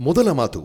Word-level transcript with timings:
ಮೊದಲ 0.00 0.30
ಮಾತು, 0.30 0.60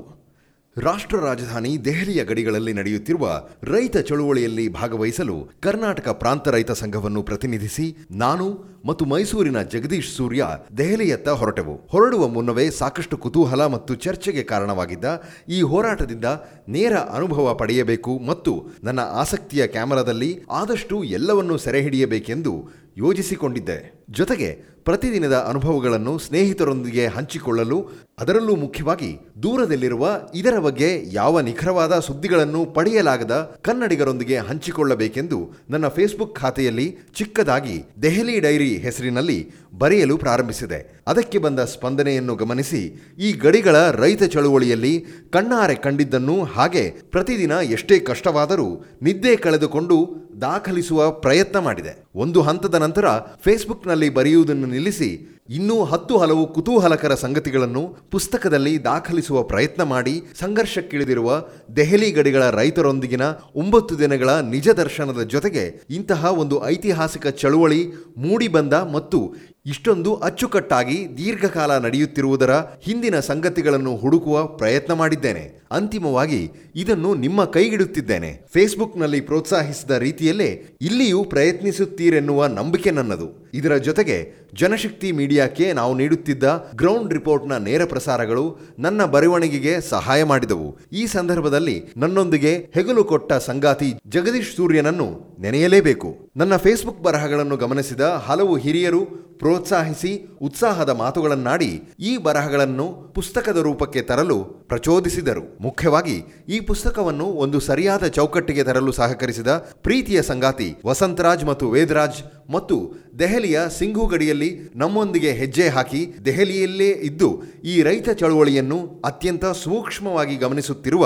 ರಾಷ್ಟ್ರ 0.78 1.18
ರಾಜಧಾನಿ 1.20 1.86
ದೆಹಲಿಯ 1.86 2.24
ಗಡಿಗಳಲ್ಲಿ 2.24 2.74
ನಡೆಯುತ್ತಿರುವ 2.74 3.26
ರೈತ 3.64 3.98
ಚಳುವಳಿಯಲ್ಲಿ 3.98 4.66
ಭಾಗವಹಿಸಲು 4.70 5.36
ಕರ್ನಾಟಕ 5.62 6.10
ಪ್ರಾಂತ 6.10 6.48
ರೈತ 6.48 6.72
ಸಂಘವನ್ನು 6.72 7.22
ಪ್ರತಿನಿಧಿಸಿ 7.24 7.86
ನಾನು 8.12 8.46
ಮತ್ತು 8.86 9.06
ಮೈಸೂರಿನ 9.06 9.62
ಜಗದೀಶ್ 9.62 10.12
ಸೂರ್ಯ 10.16 10.46
ದೆಹಲಿಯತ್ತ 10.78 11.30
ಹೊರಟೆವು. 11.30 11.76
ಹೊರಡುವ 11.90 12.28
ಮುನ್ನವೇ 12.28 12.70
ಸಾಕಷ್ಟು 12.70 13.18
ಕುತೂಹಲ 13.18 13.66
ಮತ್ತು 13.66 13.96
ಚರ್ಚೆಗೆ 13.96 14.44
ಕಾರಣವಾಗಿದ್ದ 14.44 15.06
ಈ 15.50 15.62
ಹೋರಾಟದಿಂದ 15.62 16.26
ನೇರ 16.70 16.96
ಅನುಭವ 16.96 17.54
ಪಡೆಯಬೇಕು 17.54 18.20
ಮತ್ತು 18.28 18.54
ನನ್ನ 18.84 19.00
ಆಸಕ್ತಿಯ 19.00 19.68
ಕ್ಯಾಮರಾದಲ್ಲಿ 19.68 20.32
ಆದಷ್ಟು 20.52 21.04
ಎಲ್ಲವನ್ನೂ 21.04 21.58
ಸೆರೆಹಿಡಿಯಬೇಕೆಂದು 21.58 22.54
ಯೋಜಿಸಿಕೊಂಡಿದ್ದೆ. 22.98 24.04
ಜೊತೆಗೆ 24.10 24.80
ಪ್ರತಿದಿನದ 24.84 25.46
ಅನುಭವಗಳನ್ನು 25.50 26.18
ಸ್ನೇಹಿತರೊಂದಿಗೆ 26.18 27.08
ಹಂಚಿಕೊಳ್ಳಲು, 27.08 27.90
ಅದರಲ್ಲೂ 28.20 28.56
ಮುಖ್ಯವಾಗಿ 28.56 29.20
ದೂರದಲ್ಲಿರುವ 29.44 30.22
ಇದರ 30.36 30.60
ಬಗ್ಗೆ 30.60 31.14
ಯಾವ 31.14 31.40
ನಿಖರವಾದ 31.40 32.00
ಸುದ್ದಿಗಳನ್ನು 32.00 32.66
ಪಡೆಯಲಾಗದ 32.66 33.60
ಕನ್ನಡಿಗರೊಂದಿಗೆ 33.62 34.38
ಹಂಚಿಕೊಳ್ಳಬೇಕೆಂದು 34.38 35.52
ನನ್ನ 35.70 35.88
ಫೇಸ್ಬುಕ್ 35.88 36.36
ಖಾತೆಯಲ್ಲಿ 36.36 36.98
ಚಿಕ್ಕದಾಗಿ 37.16 37.84
ದೆಹಲಿ 38.02 38.40
ಡೈರಿ 38.40 38.78
ಹೆಸರಿನಲ್ಲಿ 38.78 39.52
ಬರೆಯಲು 39.74 40.18
ಪ್ರಾರಂಭಿಸಿದೆ. 40.18 40.80
ಅದಕ್ಕೆ 41.08 41.38
ಬಂದ 41.38 41.60
ಸ್ಪಂದನೆಯನ್ನು 41.60 42.36
ಗಮನಿಸಿ, 42.36 42.82
ಈ 43.20 43.32
ಗಡಿಗಳ 43.34 43.76
ರೈತ 43.92 44.24
ಚಳುವಳಿಯಲ್ಲಿ 44.24 45.06
ಕಣ್ಣಾರೆ 45.32 45.76
ಕಂಡಿದ್ದನ್ನು 45.76 46.44
ಹಾಗೆ 46.44 46.90
ಪ್ರತಿದಿನ 46.90 47.52
ಎಷ್ಟೇ 47.52 48.00
ಕಷ್ಟವಾದರೂ 48.00 48.86
ನಿದ್ದೆ 49.02 49.36
ಕಳೆದುಕೊಂಡು 49.36 49.98
ದಾಖಲಿಸುವ 50.42 51.12
ಪ್ರಯತ್ನ 51.12 51.60
ಮಾಡಿದೆ. 51.60 52.06
ಒಂದು 52.16 52.42
ಹಂತದ 52.42 52.76
ನಂತರ 52.76 53.06
ಫೇಸ್ಬುಕ್ನಲ್ಲಿ 53.46 54.10
ಬರೆಯುವುದನ್ನು 54.10 54.68
ನಿಲ್ಲಿಸಿ, 54.68 55.28
ಇನ್ನೂ 55.50 55.84
ಹತ್ತು 55.84 56.18
ಹಲವು 56.18 56.54
ಕುತೂಹಲಕರ 56.54 57.16
ಸಂಗತಿಗಳನ್ನು 57.16 57.82
ಪುಸ್ತಕದಲ್ಲಿ 58.12 58.84
ದಾಖಲಿಸುವ 58.84 59.44
ಪ್ರಯತ್ನ 59.44 59.84
ಮಾಡಿ 59.84 60.22
ಸಂಘರ್ಷಕ್ಕಿಳಿದಿರುವ 60.40 61.44
ದೆಹಲಿ 61.76 62.12
ಗಡಿಗಳ 62.12 62.50
ರೈತರೊಂದಿಗಿನ 62.50 63.22
ಒಂಬತ್ತು 63.56 64.00
ದಿನಗಳ 64.00 64.30
ನಿಜ 64.30 64.70
ದರ್ಶನದ 64.70 65.24
ಜೊತೆಗೆ 65.24 65.86
ಇಂತಹ 65.90 66.26
ಒಂದು 66.26 66.66
ಐತಿಹಾಸಿಕ 66.66 67.28
ಚಳುವಳಿ 67.28 67.82
ಮೂಡಿಬಂದ 68.18 68.74
ಮತ್ತು 68.74 69.36
ಇಷ್ಟೊಂದು 69.70 70.16
ಅಚ್ಚುಕಟ್ಟಾಗಿ 70.16 71.18
ದೀರ್ಘಕಾಲ 71.18 71.78
ನಡೆಯುತ್ತಿರುವುದರ 71.78 72.52
ಹಿಂದಿನ 72.82 73.20
ಸಂಗತಿಗಳನ್ನು 73.20 73.98
ಹುಡುಕುವ 73.98 74.44
ಪ್ರಯತ್ನ 74.44 74.94
ಮಾಡಿದ್ದೇನೆ. 74.94 75.62
ಅಂತಿಮವಾಗಿ 75.72 76.52
ಇದನ್ನು 76.76 77.16
ನಿಮ್ಮ 77.16 77.46
ಕೈಗಿಡುತ್ತಿದ್ದೇನೆ. 77.46 78.32
ಫೇಸ್ಬುಕ್ನಲ್ಲಿ 78.54 79.22
ಪ್ರೋತ್ಸಾಹಿಸಿದ 79.22 79.92
ರೀತಿಯಲ್ಲೇ 79.92 80.78
ಇಲ್ಲಿಯೂ 80.82 81.24
ಪ್ರಯತ್ನಿಸುತ್ತೀರೆನ್ನುವ 81.24 82.48
ನಂಬಿಕೆ 82.48 82.92
ನನ್ನದು. 82.92 83.50
ಇದರ 83.54 83.78
ಜೊತೆಗೆ 83.78 84.18
ಜನಶಕ್ತಿ 84.54 85.12
ಮೀಡಿಯಾಕ್ಕೆ 85.12 85.74
ನಾವು 85.74 85.98
ನೀಡುತ್ತಿದ್ದ 85.98 86.72
ಗ್ರೌಂಡ್ 86.76 87.14
ರಿಪೋರ್ಟ್ನ 87.14 87.58
ನೇರ 87.58 87.86
ಪ್ರಸಾರಗಳು 87.86 88.60
ನನ್ನ 88.80 89.06
ಬರವಣಿಗೆಗೆ 89.06 89.82
ಸಹಾಯ 89.82 90.24
ಮಾಡಿದವು. 90.24 90.78
ಈ 90.92 91.06
ಸಂದರ್ಭದಲ್ಲಿ 91.06 91.84
ನನ್ನೊಂದಿಗೆ 91.98 92.54
ಹೆಗಲು 92.74 93.04
ಕೊಟ್ಟ 93.04 93.34
ಸಂಗಾತಿ 93.34 93.94
ಜಗದೀಶ್ 94.08 94.56
ಸೂರ್ಯನನ್ನು 94.56 95.38
ನೆನೆಯಲೇಬೇಕು. 95.40 96.18
ನನ್ನ 96.38 96.56
ಫೇಸ್ಬುಕ್ 96.56 97.04
ಬರಹಗಳನ್ನು 97.04 97.58
ಗಮನಿಸಿದ 97.58 98.02
ಹಲವು 98.02 98.58
ಹಿರಿಯರು 98.58 99.29
ಪ್ರೋತ್ಸಾಹಿಸಿ 99.40 100.12
ಉತ್ಸಾಹದ 100.42 100.90
ಮಾತುಗಳನ್ನಾಡಿ 100.90 101.70
ಈ 102.00 102.18
ಬರಹಗಳನ್ನು 102.18 102.86
ಪುಸ್ತಕದ 103.16 103.58
ರೂಪಕ್ಕೆ 103.58 104.02
ತರಲು 104.02 104.38
ಪ್ರಚೋದಿಸಿದರು. 104.70 105.44
ಮುಖ್ಯವಾಗಿ 105.62 106.18
ಈ 106.50 106.60
ಪುಸ್ತಕವನ್ನು 106.60 107.26
ಒಂದು 107.26 107.60
ಸರಿಯಾದ 107.60 108.08
ಚೌಕಟ್ಟಿಗೆ 108.08 108.64
ತರಲು 108.64 108.92
ಸಹಕರಿಸಿದ 108.92 109.48
ಪ್ರೀತಿಯ 109.84 110.22
ಸಂಗಾತಿ 110.22 110.70
ವಸಂತರಾಜ್ 110.86 111.46
ಮತ್ತು 111.46 111.68
ವೇದರಾಜ್ 111.70 112.20
ಮತ್ತು 112.50 112.78
ದೆಹಲಿಯ 113.20 113.60
ಸಿಂಘು 113.80 114.06
ಗಡಿಯಲ್ಲಿ 114.08 114.52
ನಮ್ಮೊಂದಿಗೆ 114.76 115.32
ಹೆಜ್ಜೆ 115.32 115.68
ಹಾಕಿ 115.70 116.02
ದೆಹಲಿಯಲ್ಲೇ 116.26 116.92
ಇದ್ದು 117.10 117.30
ಈ 117.66 117.82
ರೈತ 117.82 118.10
ಚಳುವಳಿಯನ್ನು 118.10 119.02
ಅತ್ಯಂತ 119.06 119.46
ಸೂಕ್ಷ್ಮವಾಗಿ 119.64 120.36
ಗಮನಿಸುತ್ತಿರುವ 120.36 121.06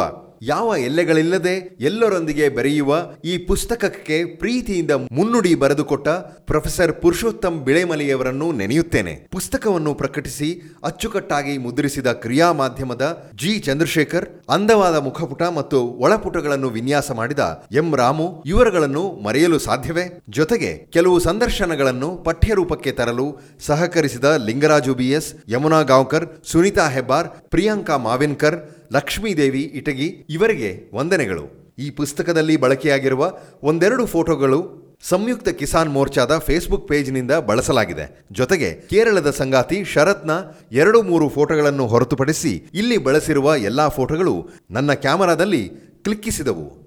ಯಾವ 0.51 0.75
ಎಲ್ಲೆಗಳಿಲ್ಲದೆ 0.87 1.53
ಎಲ್ಲರೊಂದಿಗೆ 1.79 2.45
ಬೆರೆಯುವ 2.55 2.91
ಈ 3.31 3.33
ಪುಸ್ತಕಕ್ಕೆ 3.49 4.17
ಪ್ರೀತಿಯಿಂದ 4.41 4.93
ಮುನ್ನುಡಿ 5.17 5.51
ಬರೆದುಕೊಟ್ಟ 5.55 6.07
ಪ್ರೊಫೆಸರ್ 6.49 6.93
ಪುರುಷೋತ್ತಮ್ 7.01 7.59
ಬಿಳೆಮಲೆಯವರನ್ನು 7.67 8.47
ನೆನೆಯುತ್ತೇನೆ. 8.59 9.13
ಪುಸ್ತಕವನ್ನು 9.35 9.91
ಪ್ರಕಟಿಸಿ 10.01 10.49
ಅಚ್ಚುಕಟ್ಟಾಗಿ 10.83 11.53
ಮುದ್ರಿಸಿದ 11.65 12.11
ಕ್ರಿಯಾ 12.23 12.47
ಮಾಧ್ಯಮದ 12.61 13.03
ಜಿ. 13.35 13.53
ಚಂದ್ರಶೇಖರ್, 13.59 14.27
ಅಂದವಾದ 14.49 14.97
ಮುಖಪುಟ 15.07 15.43
ಮತ್ತು 15.59 15.79
ಒಳಪುಟಗಳನ್ನು 16.05 16.69
ವಿನ್ಯಾಸ 16.69 17.11
ಮಾಡಿದ 17.11 17.43
ಎಂ. 17.81 17.89
ರಾಮು 18.01 18.27
ಇವರುಗಳನ್ನು 18.45 19.05
ಮರೆಯಲು 19.25 19.59
ಸಾಧ್ಯವೇ? 19.59 20.05
ಜೊತೆಗೆ 20.39 20.73
ಕೆಲವು 20.95 21.17
ಸಂದರ್ಶನಗಳನ್ನು 21.19 22.11
ಪಠ್ಯರೂಪಕ್ಕೆ 22.27 22.93
ತರಲು 22.99 23.27
ಸಹಕರಿಸಿದ 23.69 24.27
ಲಿಂಗರಾಜು 24.47 24.95
ಬಿಎಸ್ 25.01 25.31
ಯಮುನಾ 25.55 25.81
ಗಾಂವ್ಕರ್, 25.93 26.27
ಸುನೀತಾ 26.51 26.87
ಹೆಬ್ಬಾರ್, 26.97 27.31
ಪ್ರಿಯಾಂಕಾ 27.53 27.97
ಮಾವಿನ್ಕರ್ 28.09 28.59
ಲಕ್ಷ್ಮೀದೇವಿ 28.91 29.61
ಇಟಗಿ, 29.61 30.25
ಇವರಿಗೆ 30.29 30.89
ವಂದನೆಗಳು. 30.93 31.73
ಈ 31.79 31.89
ಪುಸ್ತಕದಲ್ಲಿ 31.89 32.57
ಬಳಕೆಯಾಗಿರುವ 32.57 33.37
ಒಂದೆರಡು 33.63 34.05
ಫೋಟೋಗಳು 34.05 34.83
ಸಂಯುಕ್ತ 35.01 35.49
ಕಿಸಾನ್ 35.49 35.89
ಮೋರ್ಚಾದ 35.89 36.37
ಫೇಸ್ಬುಕ್ 36.37 36.87
ಪೇಜ್ನಿಂದ 36.87 37.31
ಬಳಸಲಾಗಿದೆ. 37.31 38.25
ಜೊತೆಗೆ 38.31 38.73
ಕೇರಳದ 38.73 39.29
ಸಂಗಾತಿ 39.29 39.83
ಶರತ್ನ 39.83 40.31
ಎರಡು 40.71 41.01
ಮೂರು 41.01 41.29
ಫೋಟೋಗಳನ್ನು 41.29 41.87
ಹೊರತುಪಡಿಸಿ 41.87 42.63
ಇಲ್ಲಿ 42.73 42.97
ಬಳಸಿರುವ 42.97 43.55
ಎಲ್ಲಾ 43.55 43.87
ಫೋಟೋಗಳು 43.87 44.49
ನನ್ನ 44.71 44.93
ಕ್ಯಾಮರಾದಲ್ಲಿ 44.93 45.69
ಕ್ಲಿಕ್ಕಿಸಿದವು. 46.03 46.83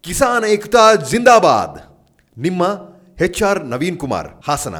ಕಿಸಾನ್ 0.00 0.44
ಏಕ್ತಾ 0.44 0.94
ಜಿಂದಾಬಾದ್. 0.94 1.80
ನಿಮ್ಮ 2.38 2.62
ಎಚ್ 3.22 3.42
ಆರ್ 3.42 3.64
ನವೀನ್ 3.64 3.96
ಕುಮಾರ್ 3.96 4.28
ಹಾಸನ. 4.44 4.74